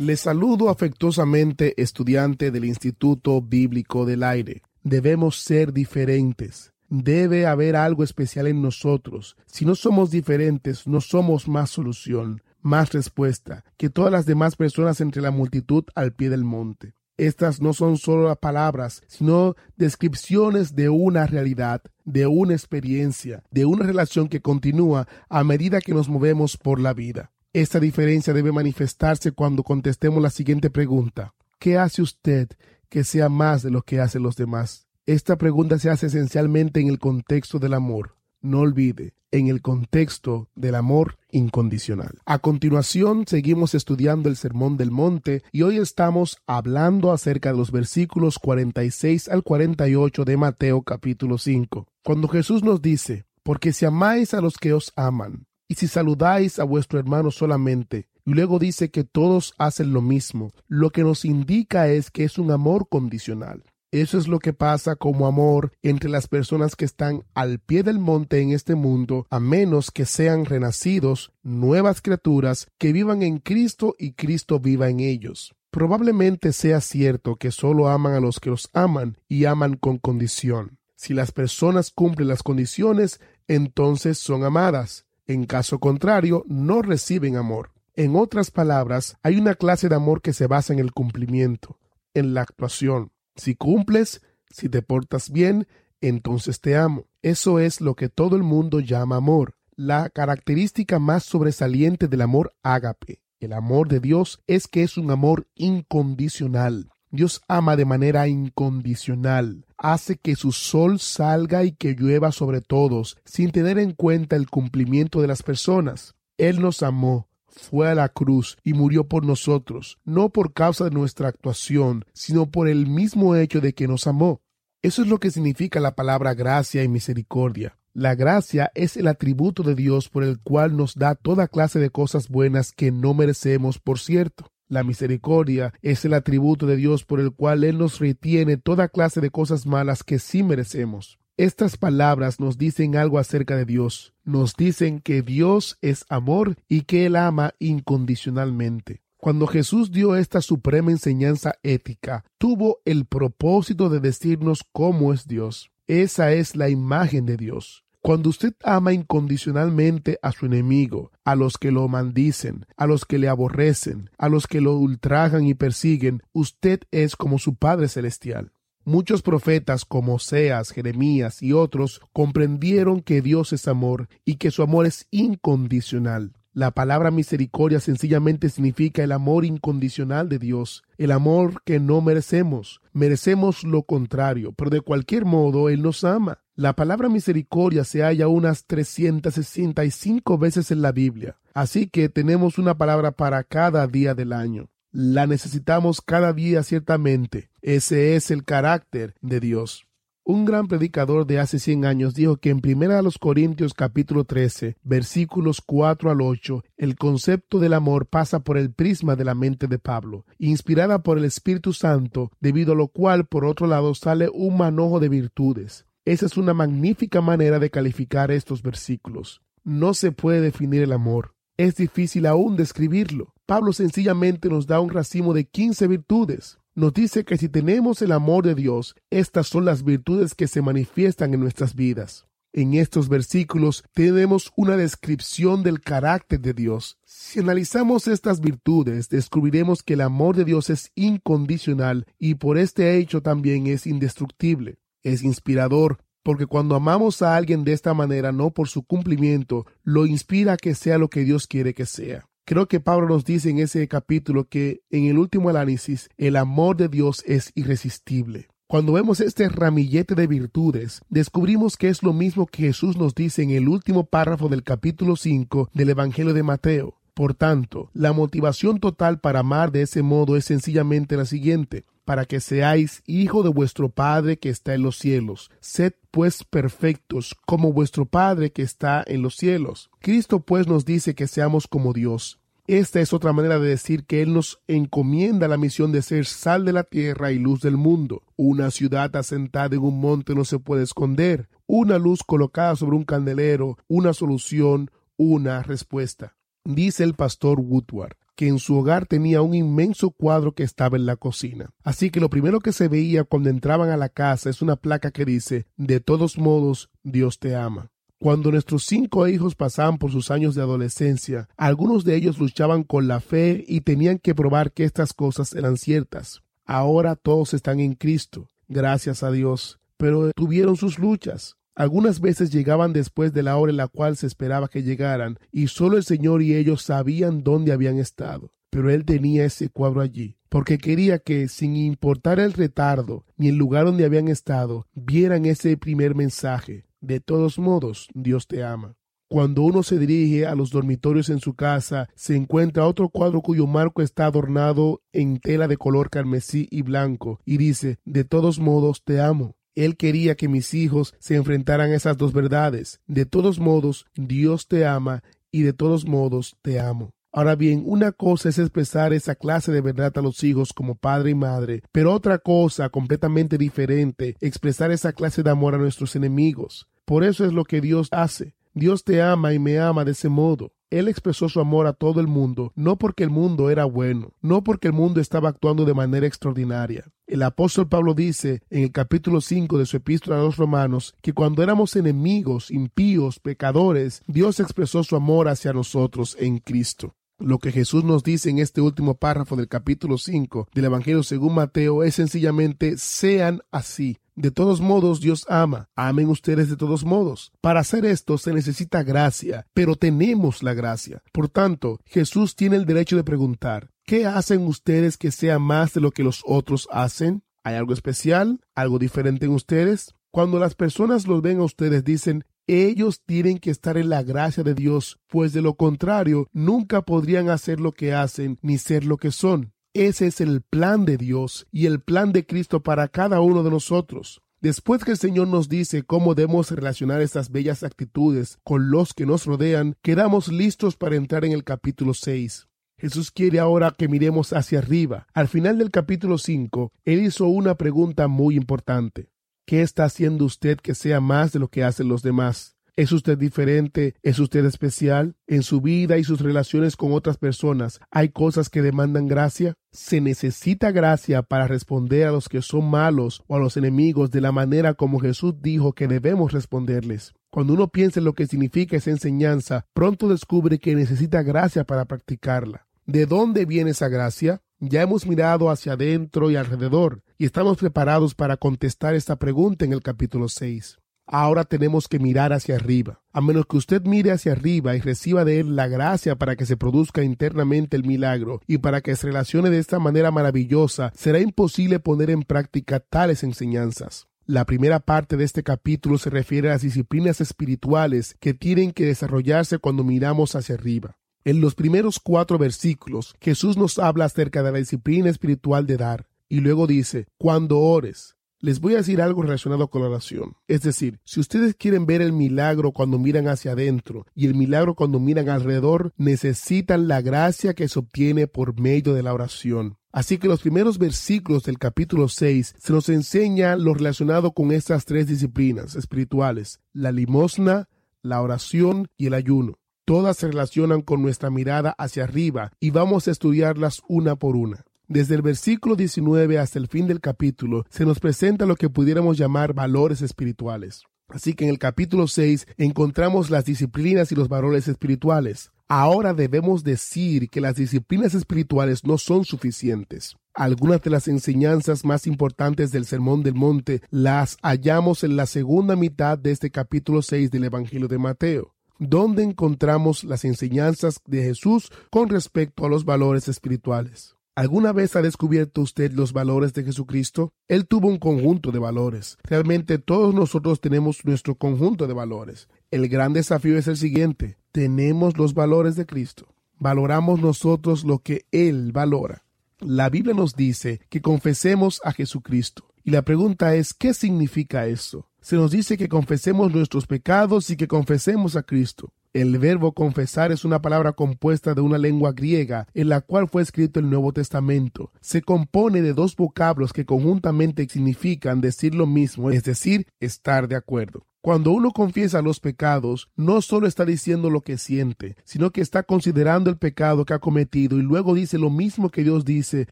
[0.00, 4.62] Les saludo afectuosamente, estudiante del Instituto Bíblico del Aire.
[4.84, 6.72] Debemos ser diferentes.
[6.88, 9.36] Debe haber algo especial en nosotros.
[9.46, 15.00] Si no somos diferentes, no somos más solución, más respuesta que todas las demás personas
[15.00, 16.94] entre la multitud al pie del monte.
[17.16, 23.64] Estas no son solo las palabras, sino descripciones de una realidad, de una experiencia, de
[23.64, 27.32] una relación que continúa a medida que nos movemos por la vida.
[27.58, 31.34] Esta diferencia debe manifestarse cuando contestemos la siguiente pregunta.
[31.58, 32.50] ¿Qué hace usted
[32.88, 34.86] que sea más de lo que hacen los demás?
[35.06, 38.14] Esta pregunta se hace esencialmente en el contexto del amor.
[38.40, 42.20] No olvide, en el contexto del amor incondicional.
[42.26, 47.72] A continuación, seguimos estudiando el Sermón del Monte y hoy estamos hablando acerca de los
[47.72, 54.32] versículos 46 al 48 de Mateo capítulo 5, cuando Jesús nos dice, porque si amáis
[54.32, 58.90] a los que os aman, y si saludáis a vuestro hermano solamente, y luego dice
[58.90, 63.62] que todos hacen lo mismo, lo que nos indica es que es un amor condicional.
[63.90, 67.98] Eso es lo que pasa como amor entre las personas que están al pie del
[67.98, 73.94] monte en este mundo, a menos que sean renacidos, nuevas criaturas, que vivan en Cristo
[73.98, 75.54] y Cristo viva en ellos.
[75.70, 80.78] Probablemente sea cierto que solo aman a los que los aman y aman con condición.
[80.94, 85.06] Si las personas cumplen las condiciones, entonces son amadas.
[85.28, 87.70] En caso contrario, no reciben amor.
[87.94, 91.78] En otras palabras, hay una clase de amor que se basa en el cumplimiento,
[92.14, 93.12] en la actuación.
[93.36, 95.68] Si cumples, si te portas bien,
[96.00, 97.04] entonces te amo.
[97.20, 99.54] Eso es lo que todo el mundo llama amor.
[99.76, 105.10] La característica más sobresaliente del amor ágape, el amor de Dios, es que es un
[105.10, 106.90] amor incondicional.
[107.10, 113.16] Dios ama de manera incondicional, hace que su sol salga y que llueva sobre todos,
[113.24, 116.14] sin tener en cuenta el cumplimiento de las personas.
[116.36, 120.90] Él nos amó, fue a la cruz y murió por nosotros, no por causa de
[120.90, 124.40] nuestra actuación, sino por el mismo hecho de que nos amó.
[124.82, 127.78] Eso es lo que significa la palabra gracia y misericordia.
[127.94, 131.90] La gracia es el atributo de Dios por el cual nos da toda clase de
[131.90, 134.52] cosas buenas que no merecemos, por cierto.
[134.68, 139.20] La misericordia es el atributo de Dios por el cual Él nos retiene toda clase
[139.20, 141.18] de cosas malas que sí merecemos.
[141.38, 144.12] Estas palabras nos dicen algo acerca de Dios.
[144.24, 149.02] Nos dicen que Dios es amor y que Él ama incondicionalmente.
[149.16, 155.70] Cuando Jesús dio esta suprema enseñanza ética, tuvo el propósito de decirnos cómo es Dios.
[155.86, 157.84] Esa es la imagen de Dios.
[158.08, 163.18] Cuando usted ama incondicionalmente a su enemigo, a los que lo maldicen, a los que
[163.18, 168.50] le aborrecen, a los que lo ultrajan y persiguen, usted es como su Padre Celestial.
[168.82, 174.62] Muchos profetas como Oseas, Jeremías y otros comprendieron que Dios es amor y que su
[174.62, 176.32] amor es incondicional.
[176.54, 182.82] La palabra misericordia sencillamente significa el amor incondicional de Dios, el amor que no merecemos.
[182.92, 186.40] Merecemos lo contrario, pero de cualquier modo Él nos ama.
[186.54, 192.76] La palabra misericordia se halla unas 365 veces en la Biblia, así que tenemos una
[192.76, 194.68] palabra para cada día del año.
[194.90, 197.50] La necesitamos cada día ciertamente.
[197.62, 199.87] Ese es el carácter de Dios.
[200.30, 204.24] Un gran predicador de hace cien años dijo que en Primera a los Corintios capítulo
[204.24, 209.34] 13, versículos 4 al 8, el concepto del amor pasa por el prisma de la
[209.34, 213.94] mente de Pablo, inspirada por el Espíritu Santo, debido a lo cual por otro lado
[213.94, 215.86] sale un manojo de virtudes.
[216.04, 219.40] Esa es una magnífica manera de calificar estos versículos.
[219.64, 221.32] No se puede definir el amor.
[221.56, 223.32] Es difícil aún describirlo.
[223.46, 228.12] Pablo sencillamente nos da un racimo de quince virtudes nos dice que si tenemos el
[228.12, 232.28] amor de Dios, estas son las virtudes que se manifiestan en nuestras vidas.
[232.52, 236.96] En estos versículos tenemos una descripción del carácter de Dios.
[237.04, 242.96] Si analizamos estas virtudes, descubriremos que el amor de Dios es incondicional y por este
[242.96, 244.78] hecho también es indestructible.
[245.02, 250.06] Es inspirador, porque cuando amamos a alguien de esta manera, no por su cumplimiento, lo
[250.06, 252.28] inspira a que sea lo que Dios quiere que sea.
[252.48, 256.78] Creo que Pablo nos dice en ese capítulo que en el último análisis el amor
[256.78, 258.48] de Dios es irresistible.
[258.66, 263.42] Cuando vemos este ramillete de virtudes, descubrimos que es lo mismo que Jesús nos dice
[263.42, 266.94] en el último párrafo del capítulo 5 del Evangelio de Mateo.
[267.12, 272.24] Por tanto, la motivación total para amar de ese modo es sencillamente la siguiente para
[272.24, 275.50] que seáis hijo de vuestro Padre que está en los cielos.
[275.60, 279.90] Sed pues perfectos como vuestro Padre que está en los cielos.
[280.00, 282.37] Cristo pues nos dice que seamos como Dios.
[282.68, 286.66] Esta es otra manera de decir que Él nos encomienda la misión de ser sal
[286.66, 288.24] de la tierra y luz del mundo.
[288.36, 291.48] Una ciudad asentada en un monte no se puede esconder.
[291.66, 296.36] Una luz colocada sobre un candelero, una solución, una respuesta.
[296.62, 301.06] Dice el pastor Woodward, que en su hogar tenía un inmenso cuadro que estaba en
[301.06, 301.70] la cocina.
[301.84, 305.10] Así que lo primero que se veía cuando entraban a la casa es una placa
[305.10, 307.92] que dice, de todos modos, Dios te ama.
[308.20, 313.06] Cuando nuestros cinco hijos pasaban por sus años de adolescencia, algunos de ellos luchaban con
[313.06, 316.42] la fe y tenían que probar que estas cosas eran ciertas.
[316.64, 321.56] Ahora todos están en Cristo, gracias a Dios, pero tuvieron sus luchas.
[321.76, 325.68] Algunas veces llegaban después de la hora en la cual se esperaba que llegaran, y
[325.68, 328.52] solo el Señor y ellos sabían dónde habían estado.
[328.68, 333.54] Pero Él tenía ese cuadro allí, porque quería que, sin importar el retardo ni el
[333.54, 336.87] lugar donde habían estado, vieran ese primer mensaje.
[337.00, 338.96] De todos modos, Dios te ama.
[339.30, 343.66] Cuando uno se dirige a los dormitorios en su casa, se encuentra otro cuadro cuyo
[343.66, 349.04] marco está adornado en tela de color carmesí y blanco, y dice, De todos modos
[349.04, 349.54] te amo.
[349.74, 353.00] Él quería que mis hijos se enfrentaran a esas dos verdades.
[353.06, 355.22] De todos modos, Dios te ama
[355.52, 357.12] y de todos modos te amo.
[357.38, 361.30] Ahora bien, una cosa es expresar esa clase de verdad a los hijos como padre
[361.30, 366.88] y madre, pero otra cosa completamente diferente, expresar esa clase de amor a nuestros enemigos.
[367.04, 368.56] Por eso es lo que Dios hace.
[368.74, 370.72] Dios te ama y me ama de ese modo.
[370.90, 374.64] Él expresó su amor a todo el mundo, no porque el mundo era bueno, no
[374.64, 377.04] porque el mundo estaba actuando de manera extraordinaria.
[377.28, 381.34] El apóstol Pablo dice en el capítulo 5 de su epístola a los romanos que
[381.34, 387.14] cuando éramos enemigos, impíos, pecadores, Dios expresó su amor hacia nosotros en Cristo.
[387.40, 391.54] Lo que Jesús nos dice en este último párrafo del capítulo 5 del Evangelio según
[391.54, 395.88] Mateo es sencillamente sean así, de todos modos, Dios ama.
[395.94, 397.52] Amen ustedes de todos modos.
[397.60, 401.22] Para hacer esto se necesita gracia, pero tenemos la gracia.
[401.32, 406.00] Por tanto, Jesús tiene el derecho de preguntar, ¿qué hacen ustedes que sea más de
[406.00, 407.42] lo que los otros hacen?
[407.62, 408.60] ¿Hay algo especial?
[408.74, 410.14] ¿Algo diferente en ustedes?
[410.30, 414.62] Cuando las personas los ven a ustedes dicen, ellos tienen que estar en la gracia
[414.62, 419.16] de Dios, pues de lo contrario nunca podrían hacer lo que hacen ni ser lo
[419.16, 419.72] que son.
[419.94, 423.70] Ese es el plan de Dios y el plan de Cristo para cada uno de
[423.70, 424.42] nosotros.
[424.60, 429.24] Después que el Señor nos dice cómo debemos relacionar estas bellas actitudes con los que
[429.24, 432.68] nos rodean, quedamos listos para entrar en el capítulo 6.
[432.98, 435.28] Jesús quiere ahora que miremos hacia arriba.
[435.32, 439.30] Al final del capítulo 5, Él hizo una pregunta muy importante.
[439.68, 442.78] ¿Qué está haciendo usted que sea más de lo que hacen los demás?
[442.96, 444.14] ¿Es usted diferente?
[444.22, 445.36] ¿Es usted especial?
[445.46, 449.74] ¿En su vida y sus relaciones con otras personas hay cosas que demandan gracia?
[449.92, 454.40] Se necesita gracia para responder a los que son malos o a los enemigos de
[454.40, 457.34] la manera como Jesús dijo que debemos responderles.
[457.50, 462.06] Cuando uno piensa en lo que significa esa enseñanza, pronto descubre que necesita gracia para
[462.06, 462.86] practicarla.
[463.04, 464.62] ¿De dónde viene esa gracia?
[464.80, 469.92] Ya hemos mirado hacia adentro y alrededor y estamos preparados para contestar esta pregunta en
[469.92, 470.98] el capítulo 6
[471.28, 473.20] ahora tenemos que mirar hacia arriba.
[473.32, 476.66] A menos que usted mire hacia arriba y reciba de él la gracia para que
[476.66, 481.40] se produzca internamente el milagro y para que se relacione de esta manera maravillosa, será
[481.40, 484.26] imposible poner en práctica tales enseñanzas.
[484.46, 489.04] La primera parte de este capítulo se refiere a las disciplinas espirituales que tienen que
[489.04, 491.18] desarrollarse cuando miramos hacia arriba.
[491.44, 496.26] En los primeros cuatro versículos, Jesús nos habla acerca de la disciplina espiritual de dar,
[496.48, 500.56] y luego dice, cuando ores, les voy a decir algo relacionado con la oración.
[500.66, 504.94] Es decir, si ustedes quieren ver el milagro cuando miran hacia adentro y el milagro
[504.94, 509.96] cuando miran alrededor, necesitan la gracia que se obtiene por medio de la oración.
[510.10, 515.04] Así que los primeros versículos del capítulo 6 se nos enseña lo relacionado con estas
[515.04, 517.88] tres disciplinas espirituales, la limosna,
[518.22, 519.78] la oración y el ayuno.
[520.04, 524.84] Todas se relacionan con nuestra mirada hacia arriba y vamos a estudiarlas una por una.
[525.10, 529.38] Desde el versículo 19 hasta el fin del capítulo se nos presenta lo que pudiéramos
[529.38, 531.04] llamar valores espirituales.
[531.28, 535.72] Así que en el capítulo 6 encontramos las disciplinas y los valores espirituales.
[535.88, 540.36] Ahora debemos decir que las disciplinas espirituales no son suficientes.
[540.52, 545.96] Algunas de las enseñanzas más importantes del Sermón del Monte las hallamos en la segunda
[545.96, 551.92] mitad de este capítulo 6 del Evangelio de Mateo donde encontramos las enseñanzas de Jesús
[552.10, 554.34] con respecto a los valores espirituales.
[554.58, 557.52] ¿Alguna vez ha descubierto usted los valores de Jesucristo?
[557.68, 559.38] Él tuvo un conjunto de valores.
[559.44, 562.68] Realmente todos nosotros tenemos nuestro conjunto de valores.
[562.90, 564.58] El gran desafío es el siguiente.
[564.72, 566.48] Tenemos los valores de Cristo.
[566.76, 569.44] Valoramos nosotros lo que Él valora.
[569.78, 572.84] La Biblia nos dice que confesemos a Jesucristo.
[573.04, 575.28] Y la pregunta es, ¿qué significa eso?
[575.40, 579.12] Se nos dice que confesemos nuestros pecados y que confesemos a Cristo.
[579.34, 583.60] El verbo confesar es una palabra compuesta de una lengua griega en la cual fue
[583.60, 585.12] escrito el Nuevo Testamento.
[585.20, 590.76] Se compone de dos vocablos que conjuntamente significan decir lo mismo, es decir, estar de
[590.76, 591.26] acuerdo.
[591.42, 596.04] Cuando uno confiesa los pecados, no solo está diciendo lo que siente, sino que está
[596.04, 599.88] considerando el pecado que ha cometido y luego dice lo mismo que Dios dice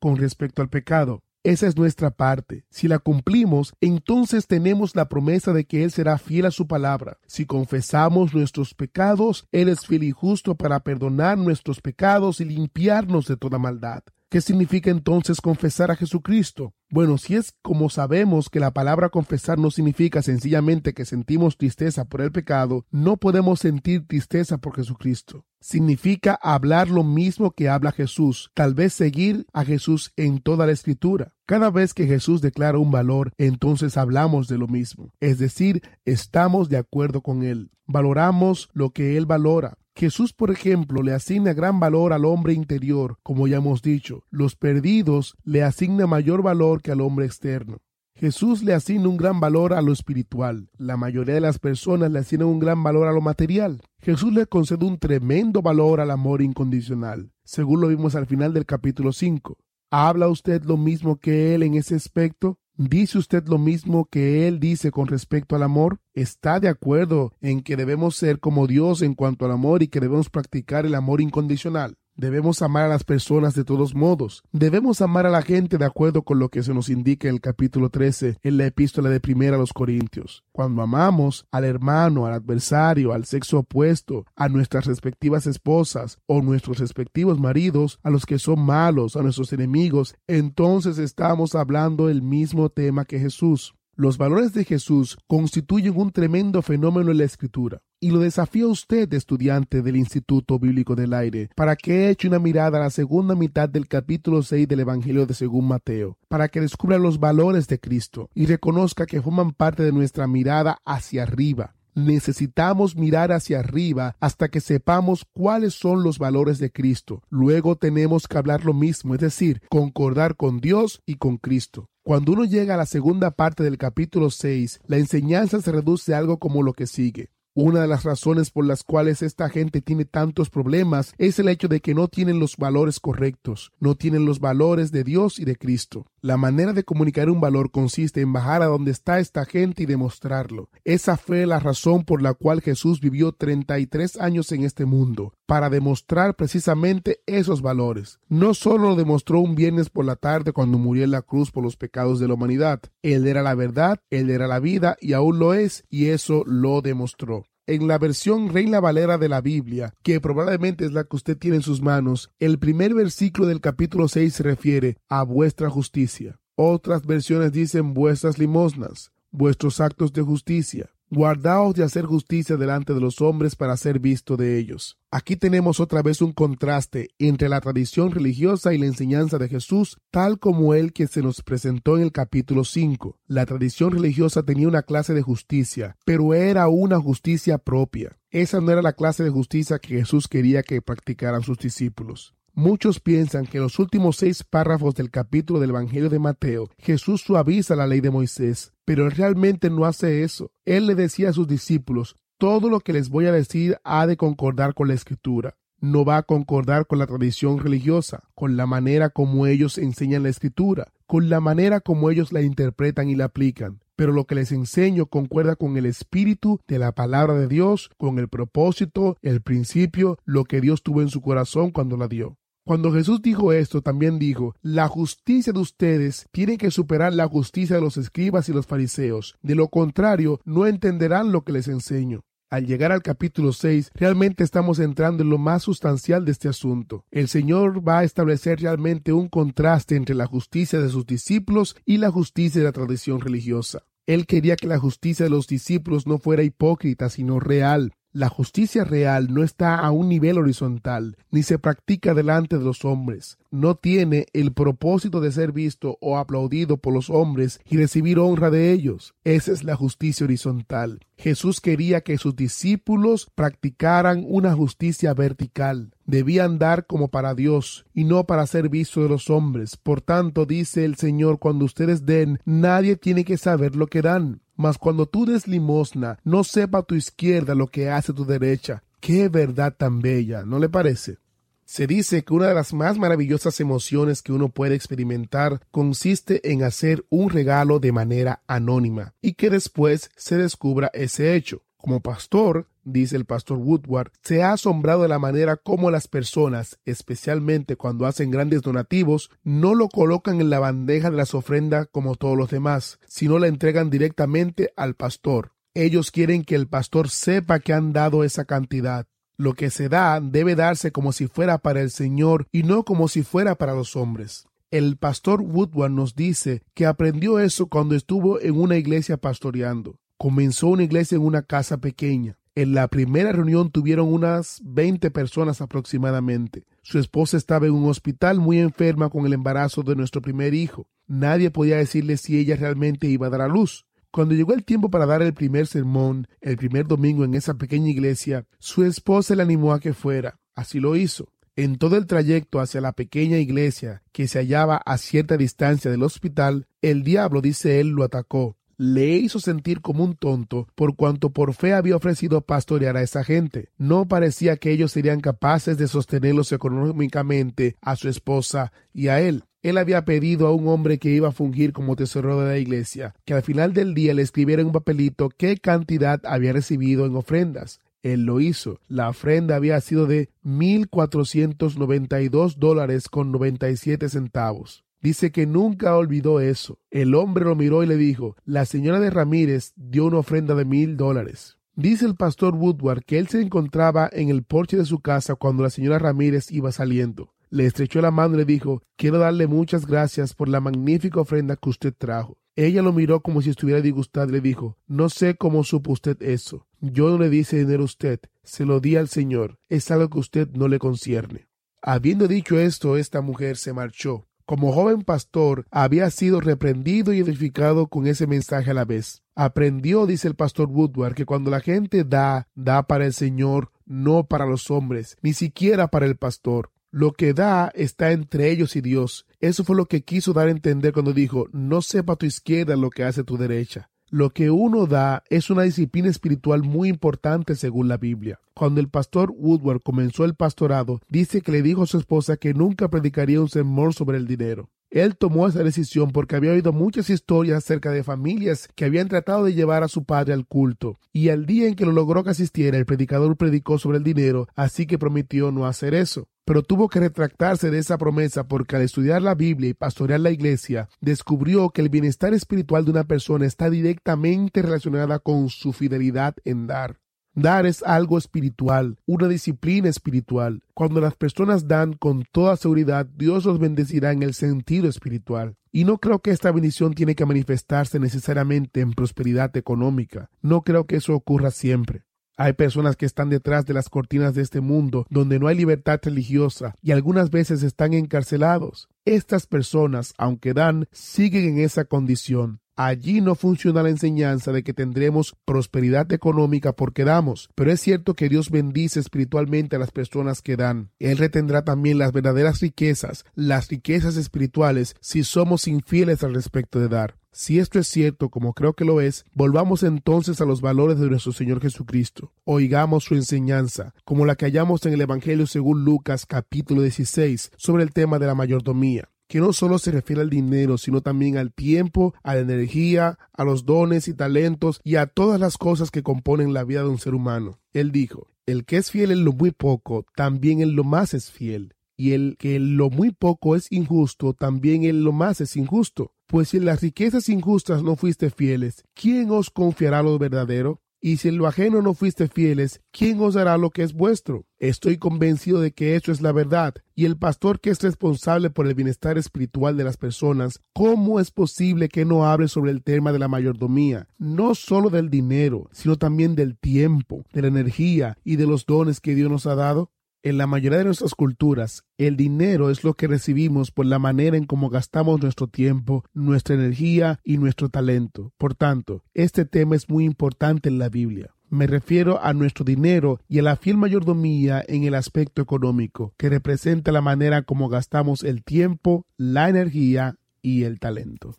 [0.00, 1.22] con respecto al pecado.
[1.44, 2.64] Esa es nuestra parte.
[2.70, 7.18] Si la cumplimos, entonces tenemos la promesa de que Él será fiel a su palabra.
[7.26, 13.26] Si confesamos nuestros pecados, Él es fiel y justo para perdonar nuestros pecados y limpiarnos
[13.26, 14.02] de toda maldad.
[14.34, 16.74] ¿Qué significa entonces confesar a Jesucristo?
[16.90, 22.06] Bueno, si es como sabemos que la palabra confesar no significa sencillamente que sentimos tristeza
[22.06, 25.44] por el pecado, no podemos sentir tristeza por Jesucristo.
[25.60, 30.72] Significa hablar lo mismo que habla Jesús, tal vez seguir a Jesús en toda la
[30.72, 31.34] escritura.
[31.46, 36.68] Cada vez que Jesús declara un valor, entonces hablamos de lo mismo, es decir, estamos
[36.68, 37.70] de acuerdo con Él.
[37.86, 39.78] Valoramos lo que Él valora.
[39.96, 44.24] Jesús, por ejemplo, le asigna gran valor al hombre interior, como ya hemos dicho.
[44.30, 47.78] Los perdidos le asigna mayor valor que al hombre externo.
[48.16, 50.68] Jesús le asigna un gran valor a lo espiritual.
[50.78, 53.82] La mayoría de las personas le asignan un gran valor a lo material.
[54.00, 58.66] Jesús le concede un tremendo valor al amor incondicional, según lo vimos al final del
[58.66, 59.56] capítulo 5.
[59.90, 62.58] ¿Habla usted lo mismo que él en ese aspecto?
[62.76, 66.00] ¿Dice usted lo mismo que él dice con respecto al amor?
[66.12, 70.00] ¿Está de acuerdo en que debemos ser como Dios en cuanto al amor y que
[70.00, 71.96] debemos practicar el amor incondicional?
[72.16, 74.44] Debemos amar a las personas de todos modos.
[74.52, 77.40] Debemos amar a la gente de acuerdo con lo que se nos indica en el
[77.40, 80.44] capítulo 13 en la epístola de primera a los Corintios.
[80.52, 86.78] Cuando amamos al hermano, al adversario, al sexo opuesto, a nuestras respectivas esposas o nuestros
[86.78, 92.68] respectivos maridos, a los que son malos, a nuestros enemigos, entonces estamos hablando el mismo
[92.68, 93.74] tema que Jesús.
[93.96, 97.80] Los valores de Jesús constituyen un tremendo fenómeno en la Escritura.
[98.00, 102.40] Y lo desafío a usted, estudiante del Instituto Bíblico del Aire, para que eche una
[102.40, 106.60] mirada a la segunda mitad del capítulo 6 del Evangelio de según Mateo, para que
[106.60, 111.76] descubra los valores de Cristo y reconozca que forman parte de nuestra mirada hacia arriba.
[111.94, 117.22] Necesitamos mirar hacia arriba hasta que sepamos cuáles son los valores de Cristo.
[117.30, 121.88] Luego tenemos que hablar lo mismo, es decir, concordar con Dios y con Cristo.
[122.02, 126.18] Cuando uno llega a la segunda parte del capítulo 6, la enseñanza se reduce a
[126.18, 127.30] algo como lo que sigue.
[127.56, 131.68] Una de las razones por las cuales esta gente tiene tantos problemas es el hecho
[131.68, 135.54] de que no tienen los valores correctos, no tienen los valores de Dios y de
[135.54, 136.04] Cristo.
[136.20, 139.86] La manera de comunicar un valor consiste en bajar a donde está esta gente y
[139.86, 140.68] demostrarlo.
[140.82, 145.70] Esa fue la razón por la cual Jesús vivió 33 años en este mundo, para
[145.70, 148.18] demostrar precisamente esos valores.
[148.28, 151.62] No solo lo demostró un viernes por la tarde cuando murió en la cruz por
[151.62, 152.80] los pecados de la humanidad.
[153.02, 156.80] Él era la verdad, él era la vida y aún lo es, y eso lo
[156.80, 157.43] demostró.
[157.66, 161.56] En la versión Reina Valera de la Biblia, que probablemente es la que usted tiene
[161.56, 166.38] en sus manos, el primer versículo del capítulo 6 se refiere a vuestra justicia.
[166.56, 170.93] Otras versiones dicen vuestras limosnas, vuestros actos de justicia.
[171.10, 174.98] Guardaos de hacer justicia delante de los hombres para ser visto de ellos.
[175.10, 179.98] Aquí tenemos otra vez un contraste entre la tradición religiosa y la enseñanza de Jesús,
[180.10, 183.18] tal como el que se nos presentó en el capítulo 5.
[183.26, 188.18] La tradición religiosa tenía una clase de justicia, pero era una justicia propia.
[188.30, 192.34] Esa no era la clase de justicia que Jesús quería que practicaran sus discípulos.
[192.56, 197.22] Muchos piensan que en los últimos seis párrafos del capítulo del Evangelio de Mateo, Jesús
[197.22, 200.50] suaviza la ley de Moisés, pero él realmente no hace eso.
[200.64, 204.16] Él le decía a sus discípulos, todo lo que les voy a decir ha de
[204.16, 205.56] concordar con la escritura.
[205.80, 210.30] No va a concordar con la tradición religiosa, con la manera como ellos enseñan la
[210.30, 213.80] escritura, con la manera como ellos la interpretan y la aplican.
[213.96, 218.18] Pero lo que les enseño concuerda con el espíritu de la palabra de Dios, con
[218.18, 222.36] el propósito, el principio, lo que Dios tuvo en su corazón cuando la dio.
[222.66, 227.76] Cuando Jesús dijo esto, también dijo, la justicia de ustedes tiene que superar la justicia
[227.76, 229.36] de los escribas y los fariseos.
[229.42, 232.22] De lo contrario, no entenderán lo que les enseño.
[232.48, 237.04] Al llegar al capítulo 6, realmente estamos entrando en lo más sustancial de este asunto.
[237.10, 241.98] El Señor va a establecer realmente un contraste entre la justicia de sus discípulos y
[241.98, 243.82] la justicia de la tradición religiosa.
[244.06, 247.92] Él quería que la justicia de los discípulos no fuera hipócrita, sino real.
[248.14, 252.84] La justicia real no está a un nivel horizontal, ni se practica delante de los
[252.84, 253.38] hombres.
[253.50, 258.50] No tiene el propósito de ser visto o aplaudido por los hombres y recibir honra
[258.50, 259.16] de ellos.
[259.24, 261.00] Esa es la justicia horizontal.
[261.18, 265.92] Jesús quería que sus discípulos practicaran una justicia vertical.
[266.06, 269.76] Debían dar como para Dios y no para ser visto de los hombres.
[269.76, 274.43] Por tanto, dice el Señor, cuando ustedes den, nadie tiene que saber lo que dan
[274.56, 279.28] mas cuando tú des limosna, no sepa tu izquierda lo que hace tu derecha, Qué
[279.28, 281.18] verdad tan bella, ¿no le parece?
[281.66, 286.62] Se dice que una de las más maravillosas emociones que uno puede experimentar consiste en
[286.62, 291.60] hacer un regalo de manera anónima y que después se descubra ese hecho.
[291.76, 296.78] Como pastor, dice el pastor Woodward, se ha asombrado de la manera como las personas,
[296.84, 302.16] especialmente cuando hacen grandes donativos, no lo colocan en la bandeja de las ofrendas como
[302.16, 305.52] todos los demás, sino la entregan directamente al pastor.
[305.74, 309.06] Ellos quieren que el pastor sepa que han dado esa cantidad.
[309.36, 313.08] Lo que se da debe darse como si fuera para el Señor y no como
[313.08, 314.46] si fuera para los hombres.
[314.70, 319.98] El pastor Woodward nos dice que aprendió eso cuando estuvo en una iglesia pastoreando.
[320.16, 322.38] Comenzó una iglesia en una casa pequeña.
[322.56, 326.64] En la primera reunión tuvieron unas 20 personas aproximadamente.
[326.82, 330.86] Su esposa estaba en un hospital muy enferma con el embarazo de nuestro primer hijo.
[331.08, 333.86] Nadie podía decirle si ella realmente iba a dar a luz.
[334.12, 337.90] Cuando llegó el tiempo para dar el primer sermón, el primer domingo en esa pequeña
[337.90, 340.38] iglesia, su esposa le animó a que fuera.
[340.54, 341.32] Así lo hizo.
[341.56, 346.04] En todo el trayecto hacia la pequeña iglesia, que se hallaba a cierta distancia del
[346.04, 348.56] hospital, el diablo, dice él, lo atacó.
[348.76, 353.24] Le hizo sentir como un tonto por cuanto por fe había ofrecido pastorear a esa
[353.24, 353.70] gente.
[353.78, 359.44] No parecía que ellos serían capaces de sostenerlos económicamente a su esposa y a él
[359.64, 363.14] él había pedido a un hombre que iba a fungir como tesorero de la iglesia
[363.24, 367.16] que al final del día le escribiera en un papelito qué cantidad había recibido en
[367.16, 367.80] ofrendas.
[368.02, 368.78] Él lo hizo.
[368.86, 374.10] La ofrenda había sido de mil cuatrocientos noventa y dos dólares con noventa y siete
[374.10, 374.84] centavos.
[375.04, 376.80] Dice que nunca olvidó eso.
[376.90, 380.64] El hombre lo miró y le dijo La señora de Ramírez dio una ofrenda de
[380.64, 381.58] mil dólares.
[381.76, 385.62] Dice el pastor Woodward que él se encontraba en el porche de su casa cuando
[385.62, 389.86] la señora Ramírez iba saliendo le estrechó la mano y le dijo Quiero darle muchas
[389.86, 392.36] gracias por la magnífica ofrenda que usted trajo.
[392.56, 396.20] Ella lo miró como si estuviera disgustada y le dijo No sé cómo supo usted
[396.20, 396.66] eso.
[396.80, 399.60] Yo no le di ese dinero a usted, se lo di al Señor.
[399.68, 401.46] Es algo que usted no le concierne.
[401.80, 404.26] Habiendo dicho esto, esta mujer se marchó.
[404.46, 409.22] Como joven pastor, había sido reprendido y edificado con ese mensaje a la vez.
[409.34, 414.26] Aprendió, dice el pastor Woodward, que cuando la gente da, da para el Señor, no
[414.26, 416.70] para los hombres, ni siquiera para el pastor.
[416.90, 419.26] Lo que da está entre ellos y Dios.
[419.40, 422.90] Eso fue lo que quiso dar a entender cuando dijo, no sepa tu izquierda lo
[422.90, 423.90] que hace tu derecha.
[424.14, 428.38] Lo que uno da es una disciplina espiritual muy importante según la Biblia.
[428.54, 432.54] Cuando el pastor Woodward comenzó el pastorado, dice que le dijo a su esposa que
[432.54, 434.70] nunca predicaría un sermón sobre el dinero.
[434.94, 439.44] Él tomó esa decisión porque había oído muchas historias acerca de familias que habían tratado
[439.44, 442.30] de llevar a su padre al culto, y al día en que lo logró que
[442.30, 446.28] asistiera, el predicador predicó sobre el dinero, así que prometió no hacer eso.
[446.44, 450.30] Pero tuvo que retractarse de esa promesa porque al estudiar la Biblia y pastorear la
[450.30, 456.36] iglesia, descubrió que el bienestar espiritual de una persona está directamente relacionada con su fidelidad
[456.44, 457.00] en dar.
[457.34, 460.62] Dar es algo espiritual, una disciplina espiritual.
[460.72, 465.56] Cuando las personas dan con toda seguridad, Dios los bendecirá en el sentido espiritual.
[465.72, 470.30] Y no creo que esta bendición tiene que manifestarse necesariamente en prosperidad económica.
[470.42, 472.04] No creo que eso ocurra siempre.
[472.36, 476.00] Hay personas que están detrás de las cortinas de este mundo donde no hay libertad
[476.02, 478.88] religiosa y algunas veces están encarcelados.
[479.04, 482.60] Estas personas, aunque dan, siguen en esa condición.
[482.76, 488.14] Allí no funciona la enseñanza de que tendremos prosperidad económica porque damos, pero es cierto
[488.14, 490.90] que Dios bendice espiritualmente a las personas que dan.
[490.98, 496.88] Él retendrá también las verdaderas riquezas, las riquezas espirituales, si somos infieles al respecto de
[496.88, 497.16] dar.
[497.30, 501.08] Si esto es cierto, como creo que lo es, volvamos entonces a los valores de
[501.08, 502.32] nuestro Señor Jesucristo.
[502.42, 507.84] Oigamos su enseñanza, como la que hallamos en el Evangelio según Lucas capítulo 16, sobre
[507.84, 511.52] el tema de la mayordomía que no solo se refiere al dinero, sino también al
[511.52, 516.04] tiempo, a la energía, a los dones y talentos y a todas las cosas que
[516.04, 517.58] componen la vida de un ser humano.
[517.72, 521.32] Él dijo, el que es fiel en lo muy poco, también en lo más es
[521.32, 521.74] fiel.
[521.96, 526.12] Y el que en lo muy poco es injusto, también en lo más es injusto.
[526.28, 530.80] Pues si en las riquezas injustas no fuiste fieles, ¿quién os confiará lo verdadero?
[531.06, 534.46] Y si en lo ajeno no fuiste fieles, ¿quién os dará lo que es vuestro?
[534.58, 536.76] Estoy convencido de que eso es la verdad.
[536.94, 541.30] Y el pastor que es responsable por el bienestar espiritual de las personas, ¿cómo es
[541.30, 544.08] posible que no hable sobre el tema de la mayordomía?
[544.16, 549.00] No solo del dinero, sino también del tiempo, de la energía y de los dones
[549.00, 549.90] que Dios nos ha dado.
[550.24, 554.38] En la mayoría de nuestras culturas, el dinero es lo que recibimos por la manera
[554.38, 558.32] en cómo gastamos nuestro tiempo, nuestra energía y nuestro talento.
[558.38, 561.34] Por tanto, este tema es muy importante en la Biblia.
[561.50, 566.30] Me refiero a nuestro dinero y a la fiel mayordomía en el aspecto económico, que
[566.30, 571.36] representa la manera como gastamos el tiempo, la energía y el talento.